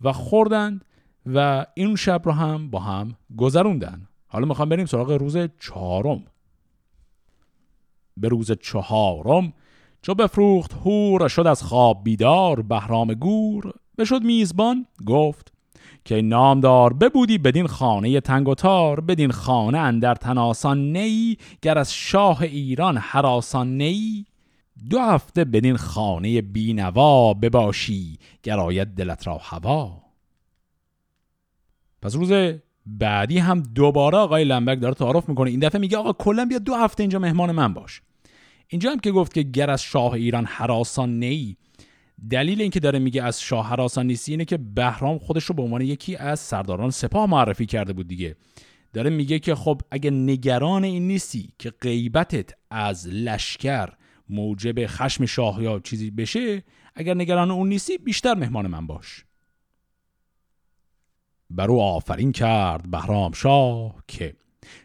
[0.00, 0.84] و خوردند
[1.26, 4.08] و این شب رو هم با هم گذروندن.
[4.26, 6.24] حالا می‌خوام بریم سراغ روز چهارم.
[8.16, 9.52] به روز چهارم
[10.02, 12.62] چو بفروخت هور شد از خواب بیدار.
[12.62, 15.52] بهرام گور بشد میزبان گفت
[16.04, 21.94] که نامدار ببودی بدین خانه تنگ و تار بدین خانه اندر تناسان نی گر از
[21.94, 24.26] شاه ایران حراسان نی.
[24.90, 30.02] دو هفته بدین خانه بینوا بباشی گر آید دلت را هوا.
[32.02, 32.32] پس روز
[32.86, 35.50] بعدی هم دوباره آقای لنبک داره تعارف می‌کنه.
[35.50, 38.02] این دفعه میگه آقا کلا بیا دو هفته اینجا مهمان من باش.
[38.68, 41.56] اینجا هم که گفت که گر از شاه ایران حراسان نی
[42.30, 45.80] دلیل اینکه داره میگه از شاه حراسان نیستی اینه که بهرام خودش رو به عنوان
[45.80, 48.36] یکی از سرداران سپاه معرفی کرده بود دیگه.
[48.92, 53.88] داره میگه که خب اگه نگران این نیستی که غیبتت از لشکر
[54.28, 56.62] موجب خشم شاه یا چیزی بشه
[56.94, 59.24] اگر نگران اون نیستی بیشتر مهمان من باش.
[61.50, 64.36] بر او آفرین کرد بهرام شاه که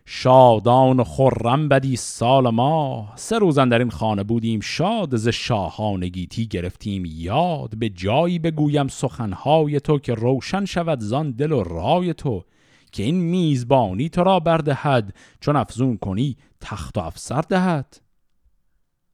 [0.09, 3.09] شادان و خرم بدی سال ما.
[3.15, 7.77] سه روزن در این خانه بودیم شاد ز شاهان گیتی گرفتیم یاد.
[7.77, 12.43] به جایی بگویم سخنهای تو که روشن شود زان دل و رای تو.
[12.91, 18.01] که این میزبانی تو را بردهد چون افزون کنی تخت و افسر دهد.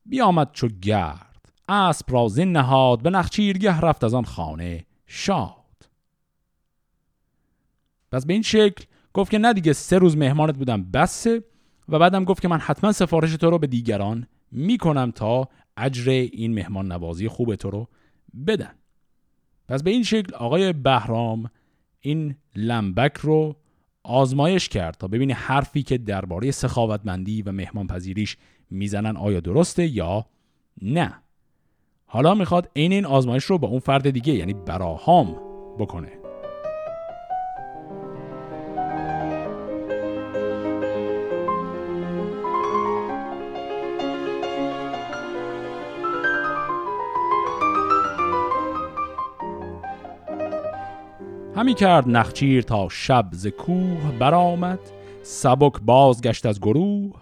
[0.05, 5.89] بیامد چو گرد اسب را زین نهاد به نخچیرگه رفت از آن خانه شاد.
[8.11, 11.43] پس به این شکل گفت که نه دیگه سه روز مهمانت بودم بسه.
[11.89, 16.53] و بعدم گفت که من حتما سفارش تو رو به دیگران می‌کنم تا اجر این
[16.53, 17.87] مهمان نوازی خوب تو رو
[18.47, 18.73] بدن.
[19.67, 21.49] پس به این شکل آقای بهرام
[21.99, 23.55] این لمبک رو
[24.03, 28.37] آزمایش کرد تا ببینه حرفی که درباره سخاوتمندی و مهمان پذیریش
[28.69, 30.25] می‌زنن آیا درسته یا
[30.81, 31.13] نه.
[32.05, 35.35] حالا می‌خواد عین این آزمایش رو با اون فرد دیگه یعنی براهام
[35.79, 36.22] بکنه.
[51.63, 54.79] همی کرد نخچیر تا شب ز کوه برآمد
[55.21, 57.21] سبک بازگشت از گروه.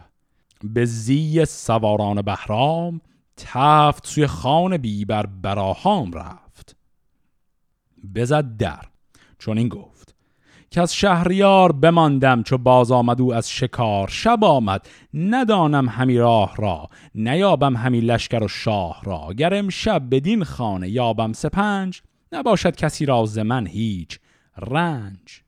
[0.64, 3.02] به زی سواران بهرام
[3.38, 6.76] تفت سوی خان بی بر براهام رفت.
[8.16, 8.82] بزد در
[9.40, 10.16] چون این گفت
[10.72, 14.08] که از شهریار بماندم چو باز آمد او از شکار.
[14.08, 19.34] شب آمد ندانم همی راه را نیابم همی لشکر و شاه را.
[19.38, 22.02] گر امشب بدین خانه یابم سپنج
[22.32, 24.20] نباشد کسی را من هیچ
[24.58, 25.42] رنج.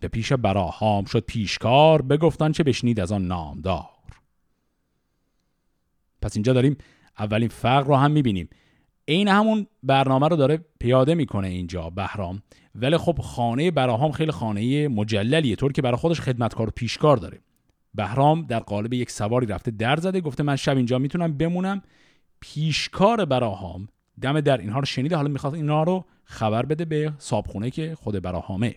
[0.00, 3.88] به پیش براهام شد پیشکار بگفتن چه بشنید از آن نامدار.
[6.22, 6.76] پس اینجا داریم
[7.18, 8.48] اولین فرق رو هم می‌بینیم.
[9.04, 12.42] این همون برنامه رو داره پیاده می‌کنه اینجا بهرام.
[12.74, 17.40] ولی خب خانه براهام خیلی خانه مجللیه طور که برای خودش خدمتکار و پیشکار داره.
[17.94, 21.82] بهرام در قالب یک سواری رفته در زده گفته من شب اینجا می‌تونم بمونم.
[22.40, 23.88] پیشکار براهام
[24.20, 25.16] دم در اینها رو شنیده.
[25.16, 28.74] حالا می‌خواد اینها رو خبر بده به صابخونه که خود براهامه.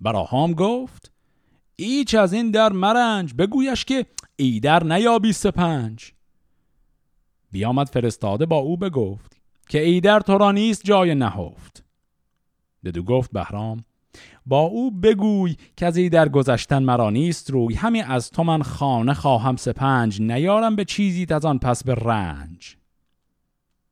[0.00, 1.12] براهام گفت
[1.76, 4.06] ایچ از این در مرنج بگویش که
[4.36, 6.12] ای در نیابی پنج
[7.50, 9.36] بیامد فرستاده با او بگفت
[9.68, 11.84] که ایدر تو را نیست جای نهفت.
[12.84, 13.84] بدو گفت بهرام
[14.46, 19.14] با او بگوی که از در گذشتن مرا نیست روی همین از تو من خانه
[19.14, 22.77] خواهم سپنج نیارم به چیزی از آن پس به رنج.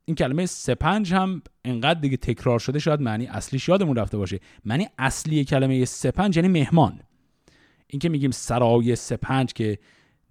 [0.08, 4.40] این کلمه سپنج هم انقدر دیگه تکرار شده شاید معنی اصلیش یادمون رفته باشه.
[4.64, 7.00] معنی اصلی کلمه سپنج یعنی مهمان.
[7.86, 9.78] این که میگیم سرای سپنج که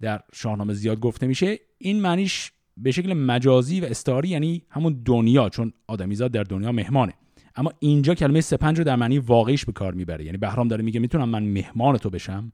[0.00, 5.48] در شاهنامه زیاد گفته میشه این معنیش به شکل مجازی و استعاری یعنی همون دنیا
[5.48, 7.14] چون آدمیزاد در دنیا مهمانه.
[7.56, 10.24] اما اینجا کلمه سپنج رو در معنی واقعیش به کار می‌بره.
[10.24, 12.52] یعنی بهرام داره میگه می‌تونم من مهمان تو بشم؟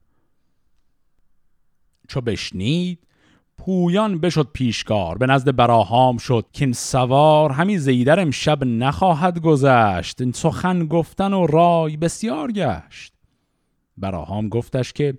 [2.07, 2.99] چو بشنید؟
[3.57, 6.45] پویان بشد پیشکار به نزد براهام شد.
[6.53, 10.21] که این سوار همی زیدر امشب نخواهد گذشت.
[10.21, 13.13] این سخن گفتن و رای بسیار گشت.
[13.97, 15.17] براهام گفتش که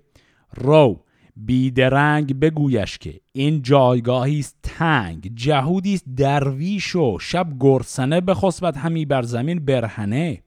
[0.55, 0.99] رو
[1.35, 9.05] بیدرنگ بگویش که این جایگاهی است تنگ جهودی است درویش و شب گرسنه بخسبت همی
[9.05, 10.43] بر زمین برهنه.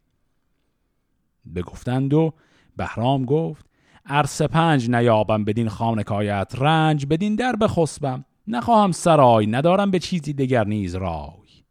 [1.54, 2.32] بگفتند و
[2.76, 3.67] بهرام گفت
[4.08, 8.24] ارس پنج نیابم بدین خانکایت رنج بدین در بخسبم.
[8.46, 11.64] نخواهم سرای ندارم به چیزی دگر نیز رای.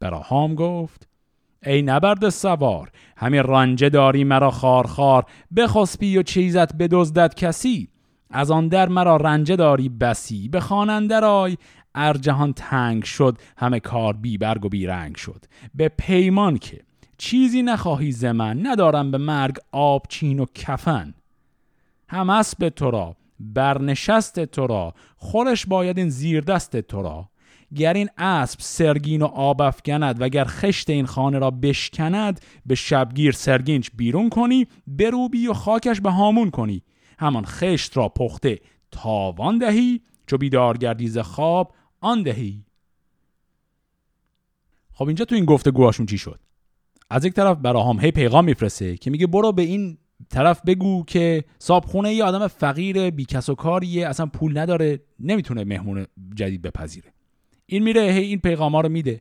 [0.00, 1.08] براهام گفت
[1.62, 7.88] ای نبرد سوار همین رنجه داری مرا خارخار بخسبی و چیزت بدزدد کسی.
[8.30, 11.56] از آن در مرا رنجه داری بسی به خاننده رای
[11.94, 15.44] ارجهان تنگ شد همه کار بی برگ و بی رنگ شد.
[15.74, 16.80] به پیمان که
[17.18, 21.14] چیزی نخواهی ز من ندارم به مرگ آب چین و کفن.
[22.08, 27.28] هم اسب تو را برنشست تو را خورش باید این زیر دست تو را.
[27.74, 32.74] گر این اسب سرگین و آب افکند و گر خشت این خانه را بشکند به
[32.74, 36.82] شبگیر سرگینش بیرون کنی بروبی و خاکش به هامون کنی.
[37.18, 42.64] همان خشت را پخته تاوان دهی چو بیدار گردیز خواب آن دهی.
[44.92, 46.40] خب اینجا تو این گفتگوهاشون چی شد؟
[47.10, 49.98] از یک طرف براهام هی پیغام میفرسته که میگه برو به این
[50.30, 55.64] طرف بگو که صابخونه یه آدم فقیر بی کس و کاریه اصلا پول نداره نمی‌تونه
[55.64, 57.12] مهمون جدید بپذیره.
[57.66, 59.20] این میره هی این پیغام ها رو میده.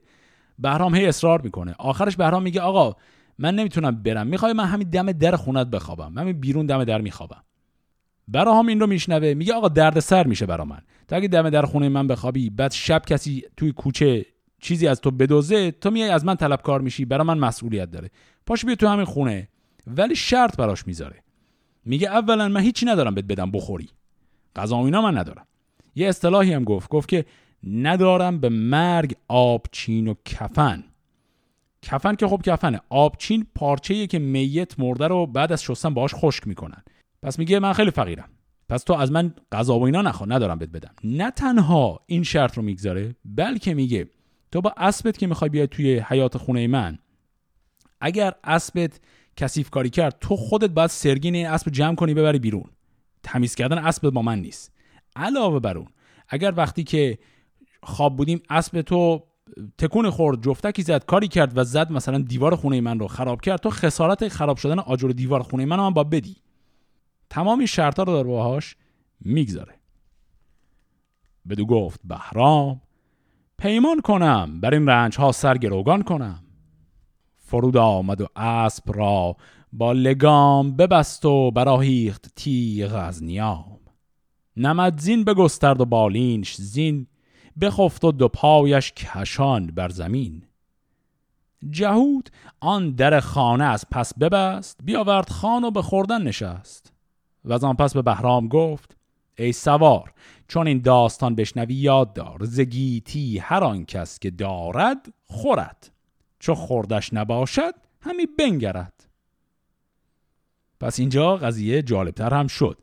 [0.60, 1.76] بهرام هی اصرار می‌کنه.
[1.80, 2.96] آخرش بهرام میگه آقا
[3.40, 4.28] من نمی‌تونم برم.
[4.28, 6.12] می‌خوای من همین دم در خونت بخوابم.
[6.14, 7.44] من بیرون دم در میخوابم.
[8.28, 10.82] براهام این رو میشنوه میگه آقا درد سر میشه برا من.
[11.08, 14.26] تا اگه دم در خونه من بخوابی بعد شب کسی توی کوچه
[14.62, 18.10] چیزی از تو بدوزه تو میای از من طلبکار میشی برا من مسئولیت داره.
[18.46, 19.48] پاش بیا تو همین خونه.
[19.88, 21.24] ولی شرط براش می‌ذاره.
[21.86, 23.90] میگه اولا من هیچی ندارم بهت بدم بخوری.
[24.56, 25.48] غذا اینا من ندارم.
[25.96, 27.26] یه اصطلاحی هم گفت گفت که
[27.64, 30.84] ندارم به مرگ آبچین و کفن.
[31.82, 32.82] کفن که خب کفنه.
[32.90, 36.84] آبچین پارچه‌ایه که میت مرده رو بعد از شستن باهاش خشک می‌کنن.
[37.24, 38.30] پس میگه من خیلی فقیرم.
[38.70, 40.94] پس تو از من غذا و اینا نخوا ندارم بهت بدم.
[41.04, 44.10] نه تنها این شرط رو می‌گذاره بلکه میگه
[44.52, 47.00] تو با اسبت که می‌خوای بیای توی حیات خونه من
[48.02, 49.00] اگر اسبت
[49.36, 52.70] کثیف کاری کرد تو خودت باید سرگین این اسب جمع کنی ببری بیرون.
[53.24, 54.72] تمیز کردن اسب با من نیست.
[55.16, 55.88] علاوه بر اون
[56.30, 57.18] اگر وقتی که
[57.84, 59.24] خواب بودیم اسب تو
[59.78, 63.60] تکون خورد جفتکی زد کاری کرد و زد مثلا دیوار خونه من رو خراب کرد
[63.60, 66.36] تو خسارت خراب شدن آجر دیوار خونه من هم با بدی.
[67.30, 68.76] تمامی شرطا رو داره باهاش
[69.20, 69.74] می‌گذاره.
[71.50, 72.82] بدو گفت بهرام.
[73.60, 74.62] پیمان کنم.
[74.62, 76.44] بر این رنج ها سرگروگان کنم.
[77.38, 79.36] فرود آمد و اسب را
[79.74, 83.80] با لگام ببست و براهیخت تیغ از نیام.
[84.58, 87.08] نمد زین بگسترد و بالینش زین
[87.62, 90.44] بخفت و دو پایش کشان بر زمین.
[91.70, 96.94] جهود آن در خانه از پس ببست بیاورد خان و به خوردن نشست.
[97.46, 98.98] و از آن پس به بهرام گفت
[99.38, 100.14] ای سوار
[100.48, 105.92] چون این داستان بشنوی یاد دار زگیتی هر آن کس که دارد خورد.
[106.40, 109.10] چو خوردش نباشد همی بنگرد.
[110.80, 112.78] پس اینجا قضیه جالبتر هم شد.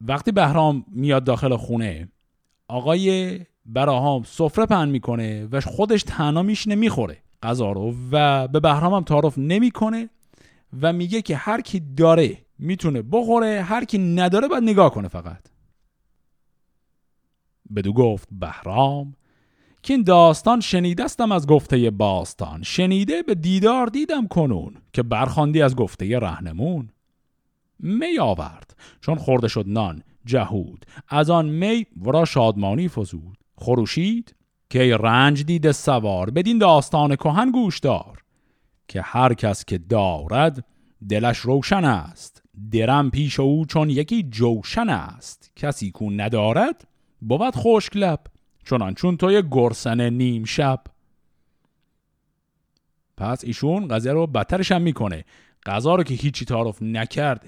[0.00, 2.08] وقتی بهرام میاد داخل خونه
[2.68, 7.22] آقای براهام سفره پهن می‌کنه و خودش تنها میشینه می‌خوره.
[7.42, 10.10] غذا رو و به بهرام هم تعارف نمی‌کنه
[10.82, 15.46] و میگه که هر کی داره می‌تونه بخوره هر کی نداره باید نگاه کنه فقط.
[17.74, 19.14] بدو گفت بهرام
[19.82, 22.62] که این داستان شنیدستم از گفته باستان.
[22.62, 26.88] شنیده به دیدار دیدم کنون که برخاندی از گفته رهنمون.
[27.78, 30.86] می آورد چون خورده شد نان جهود.
[31.08, 33.38] از آن می ورا شادمانی فزود.
[33.56, 34.34] خروشید
[34.70, 38.22] که رنج دید سوار بدین داستان کهن گوش دار.
[38.88, 40.64] که هر کس که دارد
[41.08, 42.42] دلش روشن است.
[42.72, 45.52] درم پیش او چون یکی جوشن است.
[45.56, 46.89] کسی کو ندارد
[47.20, 48.20] بود خشک لب
[48.64, 50.80] چونان چون توی گرسنه نیم شب.
[53.16, 55.24] پس ایشون قضیه رو بدترش هم می‌کنه.
[55.66, 57.46] غذا رو که هیچی تعارف نکرد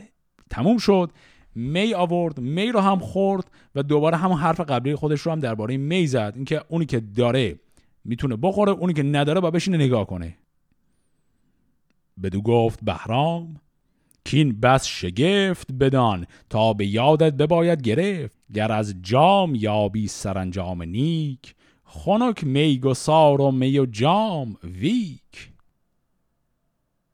[0.50, 1.10] تموم شد.
[1.54, 5.76] می آورد می رو هم خورد و دوباره همون حرف قبلی خودش رو هم درباره
[5.76, 6.32] می زد.
[6.36, 7.58] اینکه اونی که داره
[8.04, 10.36] می‌تونه بخوره اونی که نداره با بشینه نگاه کنه.
[12.22, 13.60] بدو گفت بهرام
[14.24, 18.36] کین بس شگفت بدان تا به یادت بباید گرفت.
[18.54, 21.54] گر از جام یابی سرانجام نیک
[21.84, 25.52] خنک می گسار و می و جام ویک.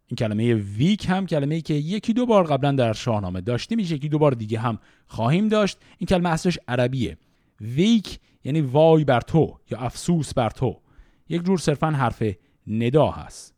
[0.07, 4.09] این کلمه ویک هم کلمه ای که یکی دو بار قبلا در شاهنامه داشتیم یکی
[4.09, 5.79] دو بار دیگه هم خواهیم داشت.
[5.99, 7.19] این کلمه اصلش عربیه.
[7.61, 10.81] ویک یعنی وای بر تو یا افسوس بر تو.
[11.29, 12.23] یک جور صرفا حرف
[12.67, 13.58] ندا هست.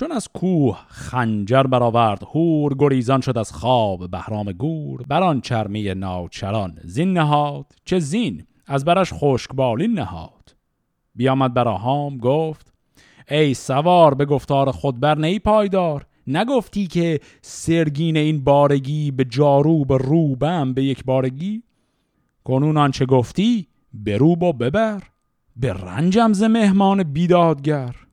[0.00, 5.02] چون از کوه خنجر برآورد هور گریزان شد از خواب بهرام گور.
[5.02, 10.56] بران چرمی ناچران زین نهاد چه زین از برش خشکبالین نهاد.
[11.14, 12.72] بیامد براهام گفت
[13.30, 16.06] ای سوار به گفتار خود بر نی پایدار.
[16.26, 21.62] نگفتی که سرگین این بارگی به جاروب روبم به یک بارگی؟
[22.44, 25.02] کنون آنچه گفتی بروب و ببر.
[25.56, 28.09] به رنجم ز مهمان بیدادگر.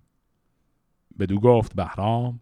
[1.20, 2.40] بدو گفت بهرام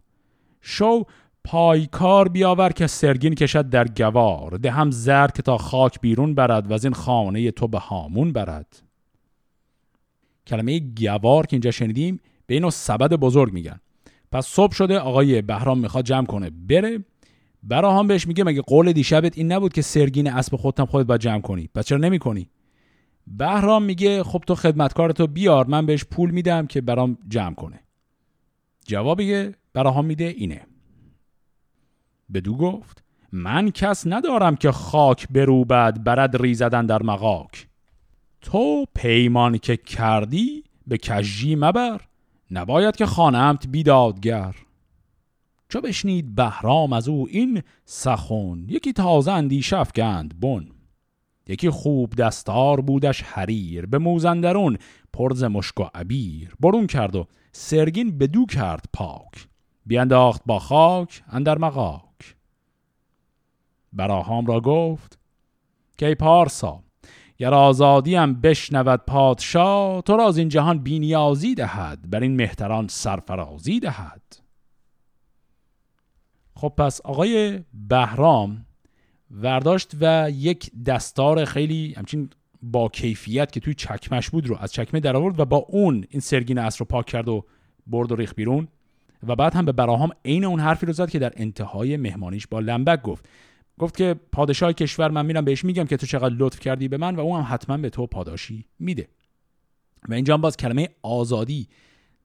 [0.60, 1.04] شو
[1.44, 6.70] پایکار بیاور که سرگین کشد در گوار ده هم زرد که تا خاک بیرون برد
[6.70, 8.82] و از این خانه تو به هامون برد.
[10.46, 13.80] کلمه گوار که اینجا شنیدیم به اینو سبد بزرگ میگن.
[14.32, 17.04] پس صبح شده آقای بهرام می‌خواد جمع کنه بره.
[17.62, 21.20] براهام بهش میگه مگه قول دیشبت این نبود که سرگین اسب خودت هم خودت باید
[21.20, 22.48] جمع کنی؟ پس چرا نمی‌کنی؟
[23.26, 27.80] بهرام میگه خب تو خدمتکارتو بیار من بهش پول میدم که برام جمع کنه.
[28.86, 30.66] جوابی که براهام میده اینه.
[32.34, 37.66] بدو گفت من کس ندارم که خاک بروبد برد ریزدن در مقاک
[38.40, 42.00] تو پیمان که کردی به کجی مبر
[42.50, 44.54] نباید که خانمت بیدادگر.
[45.68, 50.66] چو بشنید بهرام از او این سخون یکی تازه اندیشه افکند بن.
[51.48, 54.78] یکی خوب دستار بودش حریر به موزندرون
[55.12, 56.54] پرز مشک و عبیر.
[56.60, 57.26] برون کرد و
[57.58, 59.48] سرگین بدو کرد پاک
[59.86, 62.36] بیانداخت با خاک اندر مقاک
[63.92, 65.18] براهام را گفت
[65.98, 66.82] که ای پارسا
[67.38, 73.80] گر آزادیم بشنود پادشاه تو را از این جهان بینیازی دهد بر این مهتران سرفرازی
[73.80, 74.22] دهد.
[76.54, 78.66] خب پس آقای بهرام
[79.30, 82.30] ورداشت و یک دستار خیلی همچین
[82.72, 86.20] با کیفیت که توی چکمش بود رو از چکمه در آورد و با اون این
[86.20, 87.44] سرگین اصر رو پاک کرد و
[87.86, 88.68] برد و ریخ بیرون.
[89.26, 92.60] و بعد هم به براهام عین اون حرفی رو زد که در انتهای مهمانیش با
[92.60, 93.28] لنبک گفت.
[93.78, 97.16] گفت که پادشاه کشور من میرم بهش میگم که تو چقدر لطف کردی به من
[97.16, 99.08] و اون هم حتما به تو پاداشی میده.
[100.08, 101.68] و اینجا باز کلمه آزادی.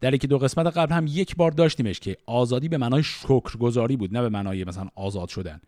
[0.01, 4.13] در که دو قسمت قبل هم یک بار داشتیمش که آزادی به معنای شکرگزاری بود
[4.13, 5.62] نه به معنای مثلا آزاد شدن.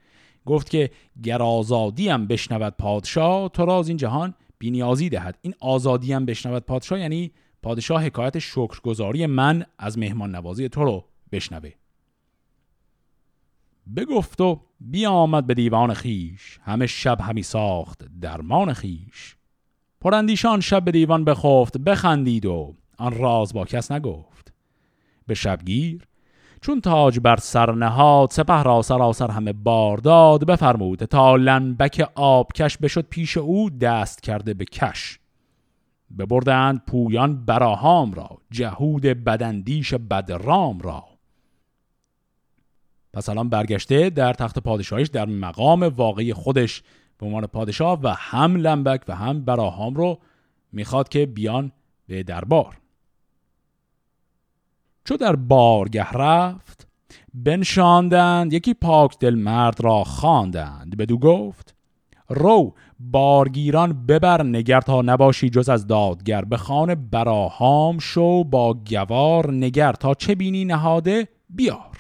[0.46, 0.90] گفت که
[1.24, 5.38] گر آزادی هم بشنود پادشاه تو را این جهان بینیازی دهد.
[5.42, 11.06] این آزادی هم بشنود پادشاه یعنی پادشاه حکایت شکرگزاری من از مهمان نوازی تو رو
[11.32, 11.72] بشنوه.
[13.96, 16.60] بگفت و بیامد به دیوان خیش.
[16.64, 19.36] همه شب همی ساخت درمان خیش.
[20.02, 24.54] پراندیشان شب به دیوان بخفت بخندید و آن راز با کس نگفت.
[25.28, 26.08] به شبگیر
[26.64, 30.46] چون تاج بر سر نهاد سپه را سراسر همه بار داد.
[30.46, 35.20] بفرمود تا لنبک آبکش بشد پیش او دست کرده به کش.
[36.18, 41.04] ببردند پویان براهام را جهود بدندیش بدرام را.
[43.14, 46.84] پس الان برگشته در تخت پادشاهیش در مقام واقعی خودش
[47.18, 50.20] به عنوان پادشاه و هم لنبک و هم براهام رو
[50.72, 51.72] می‌خواد که بیان
[52.08, 52.83] به دربار.
[55.06, 56.88] چو در بارگه رفت
[57.34, 60.98] بنشاندند یکی پاک دل مرد را خواندند.
[60.98, 61.76] بدو گفت
[62.30, 66.46] رو بارگیران ببر نگر تا نباشی جز از دادگر.
[66.46, 69.94] به خانه براهام شو با گوار نگر.
[69.94, 71.93] تا چه بینی نهاده بیار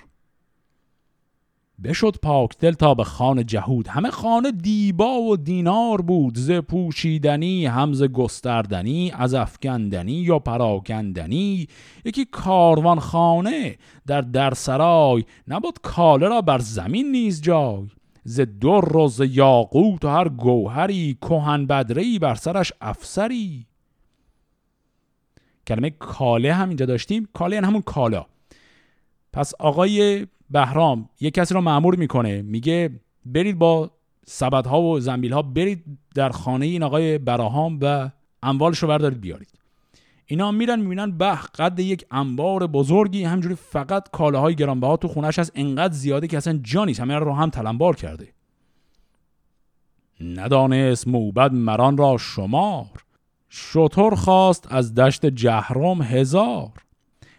[1.83, 3.87] بشد پاک دل تا به خانه جهود.
[3.87, 6.37] همه خانه دیبا و دینار بود.
[6.37, 11.67] ز پوشیدنی همز گستردنی از افکندنی یا پراکندنی.
[12.05, 13.77] یکی کاروان خانه
[14.07, 17.87] در در سرای نبود کاله را بر زمین نیز جای.
[18.23, 23.65] ز در و ز یاقوت و هر گوهری کهن بدری بر سرش افسری.
[25.67, 27.27] کلمه کاله هم اینجا داشتیم.
[27.33, 28.25] کاله یعنی همون کالا.
[29.33, 32.41] پس آقای بهرام یه کسی رو معمور می‌کنه.
[32.41, 33.91] میگه برید با
[34.25, 35.83] سبد ها و زنبیل ها برید
[36.15, 38.09] در خانه این آقای براهام و
[38.43, 39.49] اموالش رو بردارید بیارید.
[40.25, 45.51] اینا میرن می‌بینن به قد یک انبار بزرگی همجوری فقط کالاهای گرانبها تو خونش از
[45.55, 48.27] انقدر زیاده که اصلا جانیست همه رو هم تلمبار کرده.
[50.21, 53.03] ندانست موبد مران را شمار.
[53.49, 56.71] شطور خواست از دشت جهرم هزار.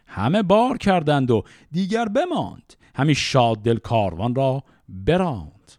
[0.06, 1.42] همه بار کردند و
[1.72, 2.74] دیگر بماند.
[2.94, 5.72] همی شاد دل کاروان را براند.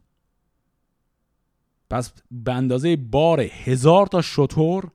[1.89, 4.91] پس به اندازه بار هزار تا شطور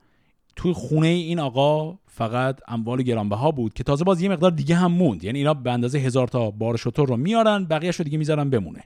[0.57, 4.93] توی خونه این آقا فقط اموال گرانبها بود که تازه باز یه مقدار دیگه هم
[4.93, 5.25] موند.
[5.25, 8.85] یعنی اینا به اندازه هزار تا بار شطور رو میارن بقیهش رو دیگه می‌ذارن بمونه.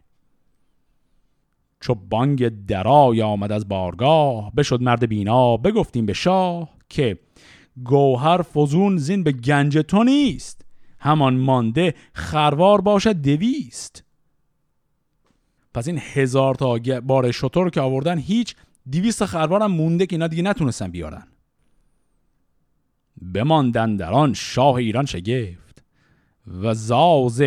[1.80, 7.18] چو بانگ درای آمد از بارگاه بشد مرد بینا بگفتیم به شاه که
[7.84, 10.63] گوهر فزون زین به گنج تو نیست.
[11.04, 14.04] همان مانده خروار باشد دویست.
[15.74, 18.56] پس این هزار تا بار شطور که آوردن هیچ
[18.92, 21.26] دویست خروار هم مونده که اینا دیگه نتونستن بیارن.
[23.34, 25.84] بماندن در آن شاه ایران شگفت
[26.46, 27.42] و زاز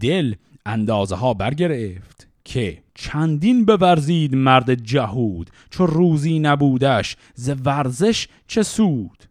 [0.00, 0.34] دل
[0.66, 9.27] اندازه ها برگرفت که چندین بورزید مرد جهود چو روزی نبودش ز ورزش چه سود؟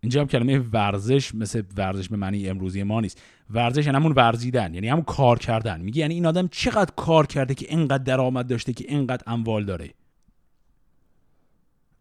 [0.00, 3.22] اینجا هم کلمه ورزش مثل ورزش به معنی امروزی ما نیست.
[3.50, 5.80] ورزش یعنی همون ورزیدن یعنی همون کار کردن.
[5.80, 9.90] میگه یعنی این آدم چقدر کار کرده که اینقدر درآمد داشته که اینقدر اموال داره.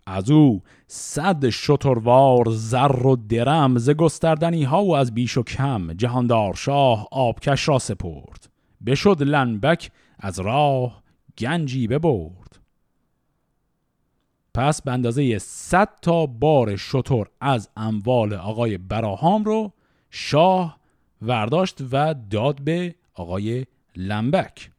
[0.06, 5.93] از او صد شتروار زر و درم ز گستردنی ها و از بیش و کم
[5.93, 8.50] جهاندار شاه آبکش را سپرد.
[8.86, 11.04] بشد لنبک از راه
[11.38, 12.39] گنجی ببرد.
[14.60, 19.72] پس به اندازه 100 تا بار شطور از اموال آقای براهام رو
[20.10, 20.80] شاه
[21.22, 24.72] ورداشت و داد به آقای لنبک.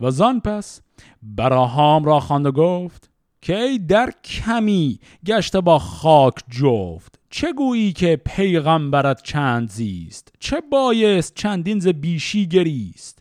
[0.00, 0.80] و زان پس
[1.22, 3.10] براهام را خواند و گفت
[3.42, 10.60] که ای در کمی گشته با خاک جفت چه گویی که پیغمبرت چند زیست چه
[10.60, 13.17] بایست چندین ز بیشی گریست؟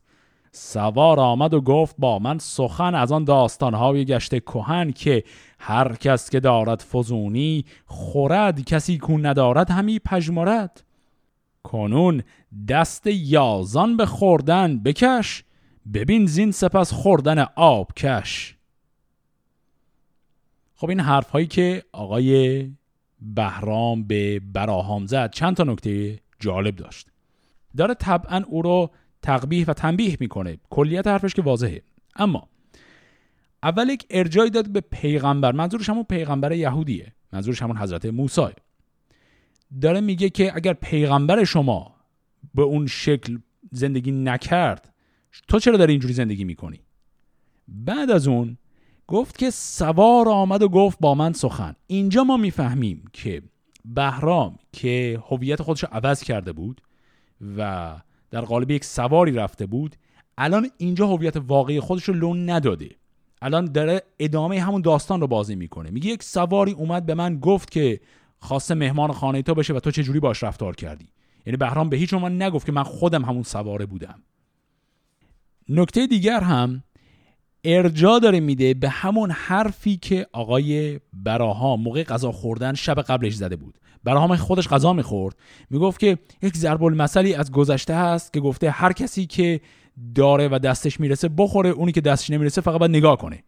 [0.57, 5.23] سوار آمد و گفت با من سخن از آن داستانهای گشته کهن که
[5.59, 10.83] هر کس که دارد فزونی خورد کسی کو ندارد همی پژمرد.
[11.63, 12.23] کنون
[12.67, 15.43] دست یازان به خوردن بکش
[15.93, 18.55] ببین زین سپس خوردن آب کش.
[20.75, 22.67] خب این حرف هایی که آقای
[23.21, 27.07] بهرام به براهام زد چند تا نکته جالب داشت.
[27.77, 28.91] داره طبعا او رو
[29.21, 30.57] تقبیح و تنبیه می‌کنه.
[30.69, 31.81] کلیت حرفش که واضحه.
[32.15, 32.49] اما
[33.63, 35.51] اول یک ارجای داد به پیغمبر.
[35.51, 37.13] منظورش همون پیغمبر یهودیه.
[37.33, 38.47] منظورش همون حضرت موسی.
[39.81, 41.95] داره میگه که اگر پیغمبر شما
[42.53, 43.37] به اون شکل
[43.71, 44.93] زندگی نکرد
[45.47, 46.79] تو چرا داری اینجوری زندگی می‌کنی؟
[47.67, 48.57] بعد از اون
[49.07, 51.75] گفت که سوار آمد و گفت با من سخن.
[51.87, 53.41] اینجا ما می‌فهمیم که
[53.85, 56.81] بهرام که هویت خودش عوض کرده بود
[57.57, 57.95] و
[58.31, 59.95] در قالب یک سواری رفته بود
[60.37, 62.89] الان اینجا هویت واقعی خودش رو لون نداده.
[63.41, 65.89] الان داره ادامه همون داستان رو بازی می‌کنه.
[65.89, 67.99] میگه یک سواری اومد به من گفت که
[68.39, 71.07] خواسته مهمان خانه تو بشه و تو جوری باش رفتار کردی؟
[71.45, 74.23] یعنی بهرام به هیچ عنوان نگفت که من خودم همون سواره بودم.
[75.69, 76.83] نکته دیگر هم
[77.67, 83.55] ارجا داره میده به همون حرفی که آقای براها موقع غذا خوردن شب قبلش زده
[83.55, 83.77] بود.
[84.03, 85.35] براهام خودش غذا می‌خورد.
[85.69, 89.61] می‌گفت که یک ضرب المثلی از گذشته هست که گفته هر کسی که
[90.15, 93.43] داره و دستش می‌رسه بخوره اونی که دستش نمی‌رسه فقط باید نگاه کنه.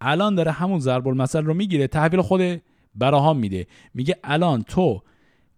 [0.00, 2.62] الان داره همون ضرب المثل رو می‌گیره تحویل خود
[2.94, 3.66] براهام میده.
[3.94, 5.02] میگه الان تو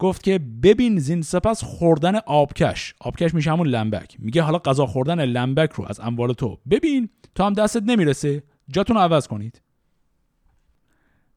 [0.03, 2.95] گفت که ببین زین سپس خوردن آبکش.
[3.01, 4.17] آبکش میشه همون لنبک.
[4.19, 6.59] میگه حالا غذا خوردن لنبک رو از اموال تو.
[6.71, 9.63] ببین تو هم دستت نمی‌رسه جاتون عوض کنید.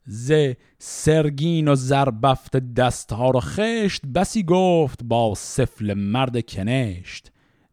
[0.05, 0.33] ز
[0.77, 7.31] سرگین و زربفت دستها رو خشت بسی گفت با سفل مرد کنشت.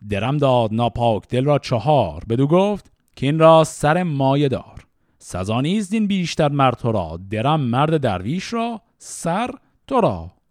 [0.08, 2.24] درم داد ناپاک دل را چهار.
[2.28, 4.86] بدو گفت که این را سر مایه دار.
[5.18, 7.20] سزا دین بیشتر مرد تو را.
[7.30, 9.50] درم مرد درویش را سر
[9.86, 10.41] تو را.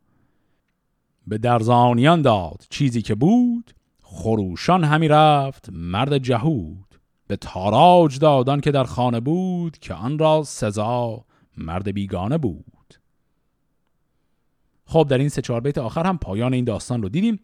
[1.31, 2.65] به درزانیان داد.
[2.69, 3.71] چیزی که بود
[4.03, 6.99] خروشان همی رفت مرد جهود.
[7.27, 11.25] به تاراج دادان که در خانه بود که آن را سزا
[11.57, 12.95] مرد بیگانه بود.
[14.85, 17.39] خب در این سه چهار بیت آخر هم پایان این داستان رو دیدیم.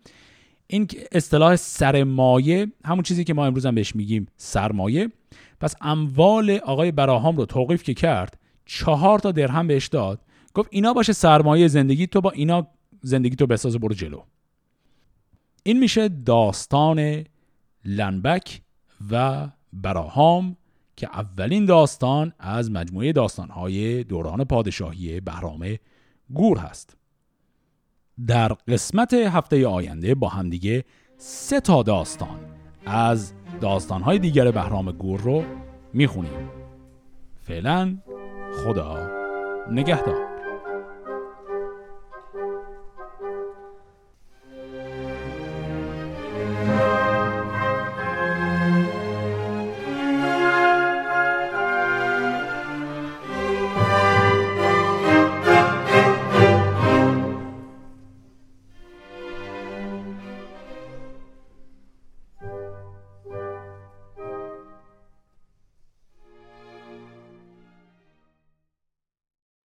[0.68, 5.12] این اصطلاح سرمایه همون چیزی که ما امروز هم بهش میگیم سرمایه
[5.60, 10.22] پس اموال آقای براهام رو توقیف که کرد چهار تا درهم بهش داد.
[10.54, 12.68] گفت اینا باشه سرمایه زندگی تو با اینا
[13.02, 14.24] زندگی تو بساز برو جلو.
[15.64, 17.24] این میشه داستان
[17.86, 18.62] لنبک
[19.12, 20.58] و براهام
[20.96, 25.76] که اولین داستان از مجموعه داستانهای دوران پادشاهی بهرام
[26.34, 26.98] گور هست.
[28.28, 30.84] در قسمت هفته آینده با همدیگه
[31.18, 32.40] سه تا داستان
[32.86, 35.44] از داستانهای دیگر بهرام گور رو
[35.94, 36.50] می‌خونیم.
[37.42, 37.98] فعلا
[38.64, 39.10] خدا
[39.72, 40.37] نگهدار.